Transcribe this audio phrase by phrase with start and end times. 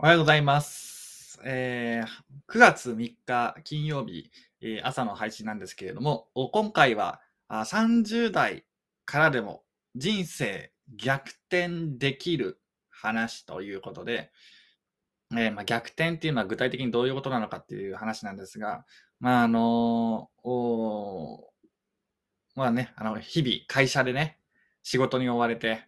[0.00, 1.40] おはようございます。
[1.44, 8.64] えー9月3日金曜日、えー朝の配信なんですけれども、今回はあ30代
[9.04, 9.64] からでも
[9.96, 14.30] 人生逆転できる話ということで、
[15.32, 18.84] えーまあ、逆転っていうのは具体的にどういうことなのかっていう話なんですが、
[19.18, 21.50] まああのお
[22.54, 24.38] まあね、あの日々会社でね、
[24.84, 25.82] 仕事に追われて、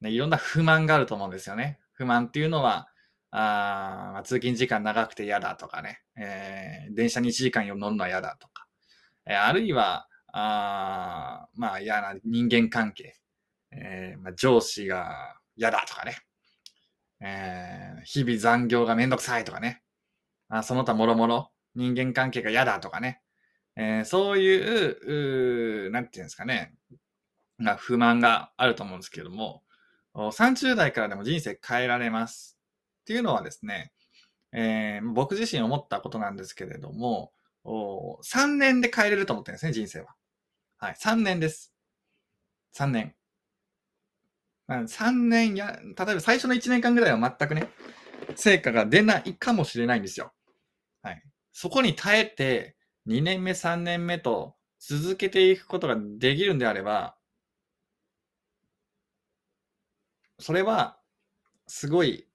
[0.00, 1.78] ね、いろんな不満があると思うんですよね。
[1.92, 2.88] 不満っていうのは、
[3.34, 8.66] あ通勤時間長くて嫌だとかね、えー電車に1時間乗るのは嫌だとか、
[9.26, 13.16] えーあるいは、あまあ嫌な人間関係、
[13.70, 16.16] えーまあ、上司が嫌だとかね、
[17.20, 19.82] えー日々残業がめんどくさいとかね、
[20.48, 23.22] あその他もろもろ人間関係が嫌だとかね、
[23.76, 26.74] えーそういう、うなんていうんですかね、
[27.56, 29.62] ま、不満があると思うんですけども、
[30.14, 32.58] 30代からでも人生変えられます。
[33.02, 33.92] っていうのはですね、
[34.52, 37.32] えー僕自身思ったことなんですけれども、
[37.64, 40.14] 3年で変えれると思ってるんですね、人生は。
[40.78, 41.74] はい、3年です。
[42.72, 43.14] 3年。
[44.68, 47.68] 3年や、例えば最初の1年間ぐらいは全くね、
[48.36, 50.32] 成果が出ないかもしれないんですよ。
[51.02, 51.22] はい。
[51.52, 57.16] そこに耐えて、2年目、3年目と続けていくことができるんであれば、
[60.38, 60.98] それは、
[61.66, 62.28] すごい、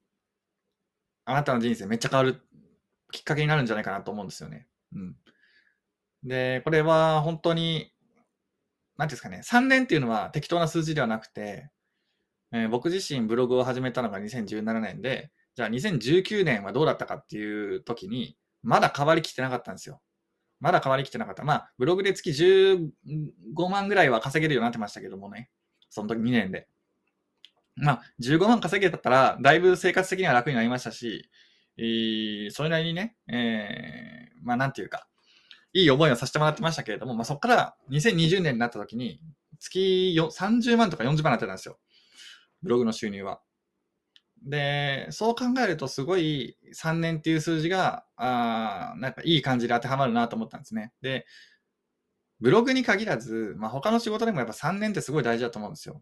[1.28, 2.42] あなたの人生めっちゃ変わる
[3.12, 4.66] きっかけになるんじゃないかなと思うんですよね。
[4.96, 5.16] うん。
[6.24, 7.92] で、これは本当に、
[8.98, 11.70] なんですかね、3年っていうのは適当な数字ではなくて、
[12.54, 20.02] えー僕自身ブログを始めたのが2017年で、じゃあ2019年はどうだったかっていう時に、まだ変わりきってなかったんですよ。
[20.62, 21.44] まだ変わりきってなかった。
[21.44, 25.50] まあ、ブログで月15万ぐらいは稼げるようになってましたけどもね。
[25.90, 26.68] その時2年で。
[27.78, 31.30] まあ、15万稼げたら、だいぶ生活的には楽になりましたし、
[31.78, 35.08] えーそれなりにね、えーまあ、なんていうか、
[35.74, 39.22] いい思いをさせてもらってましたけれども、まあ、そこから2020年になった時に、
[39.60, 41.78] 月30万とか40万になってたんですよ。
[42.64, 43.42] ブログの収入は。
[44.44, 50.94] で、そう考えるとすごい3年っていう数字が、あなんかいい感じで当てはまるなと思ったんですね。
[51.02, 51.26] で、
[52.40, 56.02] ブログに限らず、まあ、他の仕事でもやっぱ3年ってすごい大事だと思うんですよ。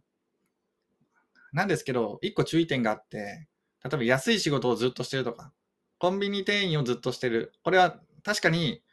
[1.56, 3.48] なんですけど、1個注意点があって、
[3.82, 5.54] 例えば安い仕事をずっとしてるとか、
[6.00, 7.54] コンビニ店員をずっとしてる。
[7.64, 8.84] これは確かに、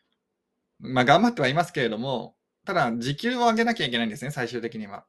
[0.78, 5.04] まあ頑張ってはいますけれども、ただ時給を上げなきゃいけないんですね、最終的には。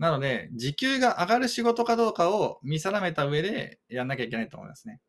[0.00, 5.00] なので、時給が上がる仕事かどうかを見定めた上でやんなきゃいけないと思いますね。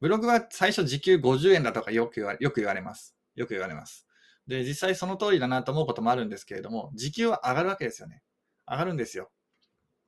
[0.00, 3.14] ブログは最初時給50円だとかよく言われよく言われます。
[3.34, 4.06] よく言われます。
[4.46, 8.22] で、実際その通りだなと思うこともあるんですけれども、時給は上がるわけですよね。
[8.66, 9.30] 上がるんですよ。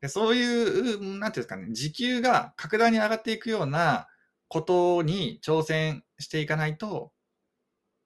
[0.02, 4.08] でそういう、なんていうんですかね、時給が格段に上がっていくような
[4.48, 7.12] ことに挑戦していかないと、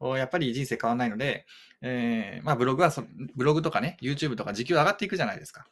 [0.00, 1.46] やっぱり人生変わらないので、
[1.80, 3.02] えーまあブログはそ、
[3.34, 5.66] ブログとかね、YouTube とか時給上がっていくじゃないですか。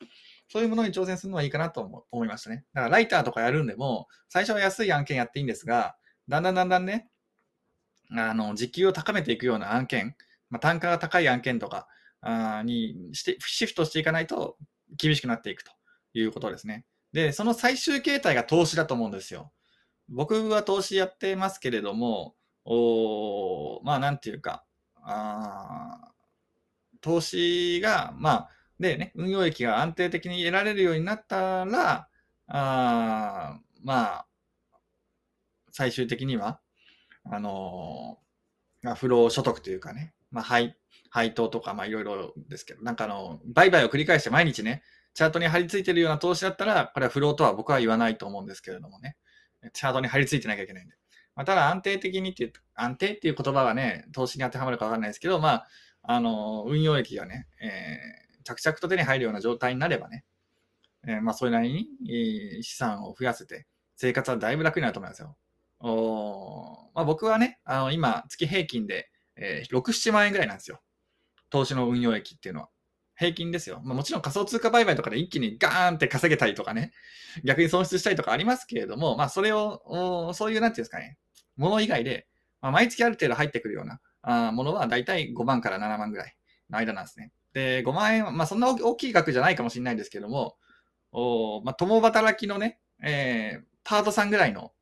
[0.48, 2.64] そういうものに挑戦するのはいいかなと思いましたね。
[2.72, 5.96] だからライターとかやるんでも、最初は安い案件やっていいんですが、
[6.26, 7.10] だんだんだんだんね、
[8.12, 10.16] あの、時給を高めていくような案件、
[10.48, 11.86] まあ、単価が高い案件とか
[12.22, 14.56] あにして、シフトしていかないと
[14.96, 15.72] 厳しくなっていくと
[16.14, 16.84] いうことですね。
[17.12, 19.52] で、その最終形態が投資だと思うんですよ。
[20.08, 24.64] 僕は投資やってますけれども、おまあなんていうか、
[24.97, 26.12] あ
[27.00, 28.48] 投資が、まあ、
[28.80, 32.08] でね、運用益が安定的に得られるようになったら、
[32.48, 34.26] あまあ、
[35.70, 36.60] 最終的には、
[37.24, 40.78] あのー、不労所得というかね、まあ、配、
[41.10, 44.82] 配当とか、まあ、いろいろですけど、なんかあの、売買を繰り返して毎日ね、
[45.14, 49.16] チャートに貼り付いてるような投資だったら、これは不労とは僕は言わないと思うんですけれどもね、
[49.72, 50.97] チャートに貼り付いてなきゃいけないんで。
[51.36, 55.66] まあ、ただ安定的にっていう、安定っていう言葉はね、投資に当てはまるかわかんないですけど、まあ、
[56.03, 60.24] あの、運用益がね、えー着々と手に入るような状態になればね、
[61.06, 63.66] えーまあ、それなりに、資産を増やせて、
[63.97, 65.36] 生活はだいぶ楽になると思いますよ。
[65.80, 70.83] おまあ、僕はね、あの今、月平均で、えー6、7万円ぐらいなんですよ。
[71.50, 72.68] 投資の運用益っていうのは。
[73.16, 73.81] 平均ですよ。
[73.84, 76.93] まあ、もちろん仮想通貨売買とかで一気にガーンって稼げたりとかね、
[77.45, 81.19] 逆に損失したりとかありますけれども、まあ、それを、そういう、なんていうんですかね、
[81.57, 82.27] もの以外で、
[82.61, 86.37] まあ、毎月ある程度入ってくるようなあものは、だいたい5万から7万ぐらい
[86.71, 87.33] の間なんですね。
[87.53, 90.57] で、5万円は、まあ、そんな大きい額じゃないかもしれないんですけども、
[91.13, 94.72] おまあ、共働きのね、えーパートさんぐらいの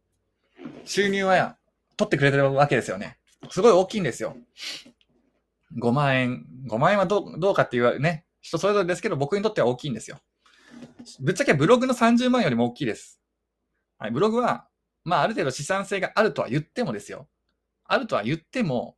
[0.84, 1.56] 収入は
[1.96, 3.18] 取ってくれてるわけですよね。
[3.50, 4.36] すごい大きいんですよ。
[5.80, 6.46] 5万円。
[6.68, 10.18] 5万円はどうどうかっていうね、人それぞれですけど、僕にとっては大きいんですよ。
[11.20, 13.20] ぶっちゃけブログの30万よりも大きいです。
[13.98, 14.66] はい、ブログは
[15.04, 17.28] まあ、ある程度資産性があるとは言ってもですよ。
[17.84, 18.96] あるとは言っても、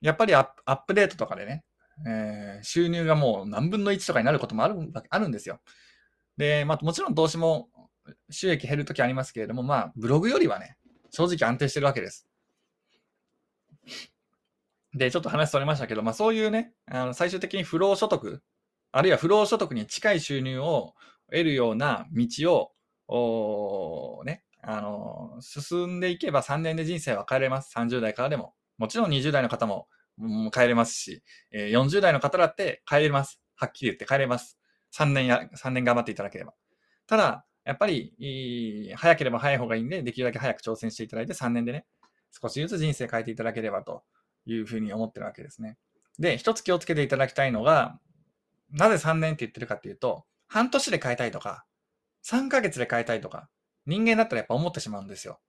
[0.00, 1.64] やっぱりアップデートとかでね、
[2.06, 5.60] えー、収入がもう何分の1とかになることもあるあるんですよ。
[6.36, 7.68] で、まあ、もちろん投資も
[8.30, 10.76] 収益減るときありますけれども、まあ、ブログよりはね、
[11.10, 12.26] 正直安定してるわけです。
[14.94, 18.42] で、ちょっと話それましたけど、まあそういうね、あの最終的に不労所得、
[18.92, 20.94] あるいは不労所得に近い収入を
[21.30, 22.74] 得るような道
[23.08, 27.72] を、ね、あの、進んでいけば3年で人生は変えれます。
[27.76, 28.54] 30代からでも。
[28.78, 29.86] もちろん20代の方も、
[30.18, 33.40] うん、変えれますし、え、40代の方だって変えれます。
[33.56, 34.58] はっきり言って変えれます。
[34.94, 36.54] 3年や、3年頑張っていただければ。
[37.06, 41.86] ただ、やっぱり、早ければ早い方がいいんで、できるだけ早く挑戦していただいて、3年でね、
[42.30, 44.02] 少しずつ人生変えていただければと
[44.44, 45.78] いうふうに思ってるわけですね。
[46.18, 47.98] で、一つ気をつけていただきたいのが、
[48.70, 51.64] なぜ3年って言ってるかっていうと、半年で変えたいとか、
[52.24, 53.48] 3ヶ月で変えたいとか、
[53.86, 55.40] 人間だったらやっぱ思ってしまうんですよ。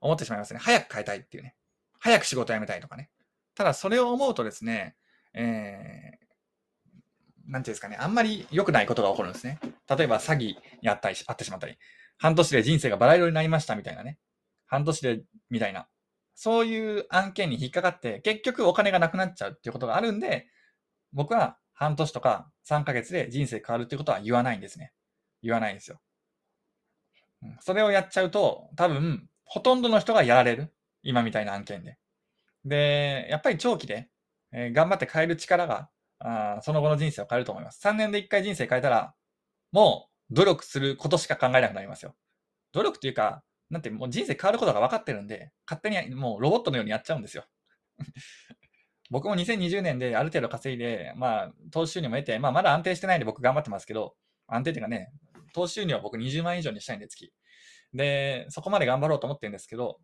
[0.00, 0.60] 思ってしまいますね。
[0.60, 1.54] 早く変えたいっていうね。
[1.98, 3.10] 早く仕事辞めたいとかね。
[3.54, 4.96] ただそれを思うとですね、
[5.34, 9.58] えー、なんていうんですかね、あんまり良くないことが起こるんですね。
[9.88, 11.76] 例えば詐欺にあったり、あってしまったり、
[12.18, 14.18] 半年で人生がバラ色になりましたみたいなね。
[14.66, 15.86] 半年で、みたいな。
[16.34, 20.46] そういう案件に引っかかって、結局お金がなくなっちゃうっていうことがあるんで、
[21.12, 24.92] 僕は半年とか3ヶ月で人生変わるってことは言わないんですね。
[25.42, 26.00] 言わないんですよ。
[27.60, 30.72] それをやっちゃうと、多分、ほとんどの人がやられる。
[31.02, 31.98] 今みたいな案件で。
[32.64, 34.08] で、やっぱり長期で、
[34.52, 35.90] えー、頑張って変える力が、
[36.20, 37.84] あその後の人生を変えると思います。
[37.84, 39.14] 3年で1回人生変えたら、
[39.72, 42.14] もう努力することしか考えなくなりますよ。
[42.72, 47.44] 努力っていうか、なんてもう人生変わることが分かってるんで、勝手にもうロボットのようにやっちゃうんですよ。
[49.10, 54.14] 僕も2020年である程度稼いで、まあ、投資収入も得て、まあ、まだ安定してないんで僕頑張ってますけど、
[54.46, 55.10] 安定っていうかね、
[55.54, 57.32] 投資収入は僕20万以上にしたいんで、月。
[57.94, 59.98] で、そこまで頑張ろうと思ってるんですけど、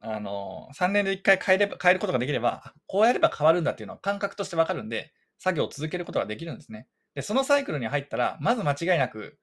[0.00, 6.86] あの、3年で1回変えれば、変えることができれば、こうやれば変わるんだっていうのは感覚としてわかるんで、作業を続けることができるんですね。
[7.14, 9.38] で、そのサイクルに入ったら、まず間違いなく、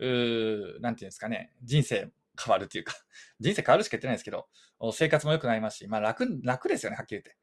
[0.00, 2.10] うなんていうんですかね、人生
[2.42, 2.94] 変わるっていうか、
[3.40, 4.48] 人生変わるしか言ってないですけど、
[4.92, 7.36] 生活も良くなりますし、まあ楽、楽ですよね、はっきり言って。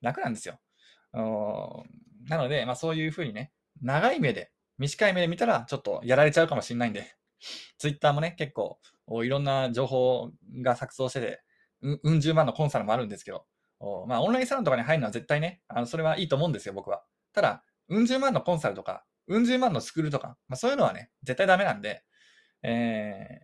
[0.00, 0.60] 楽なんですよ。
[1.12, 3.52] なので、まあそういうふうにね、
[3.82, 7.16] 長い目で、短い目で見たら、ちょっとやられちゃうかもしれないんで、
[7.78, 8.78] ツイッターもね、結構、
[9.24, 10.30] いろんな情報
[10.62, 11.42] が錯綜してて、
[11.82, 13.46] うん、うん十万のコンサルもあるんですけど、
[14.06, 17.04] まあオンラインサロンとかに入るのは絶対ね、あのそれはいいと思うんですよ、僕は。
[17.32, 22.02] ただ、うん十万のコンサルとか、うん十万のスクールとか、まあ、そういうのはね、絶対ダメなんで、
[22.62, 23.40] え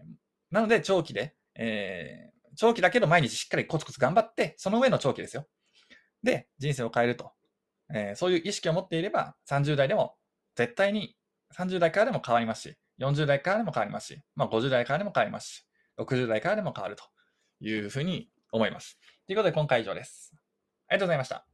[0.52, 5.46] ー、なので長期で、えー、長期だけど毎日しっかりコツコツ頑張って、その上の長期ですよ。
[6.22, 7.32] で、人生を変えると。
[7.92, 10.14] えー、そういう意識を持っていれば、30代でも
[10.54, 11.16] 絶対に
[11.56, 15.64] 30代からでも変わりますし、40代からでも変わりますし、まあ、50代からでも変わりますし、
[15.98, 17.04] 60代からでも変わると
[17.60, 18.98] いうふうに思います。
[19.26, 20.32] ということで今回以上です。
[20.88, 21.49] ありがとうございました。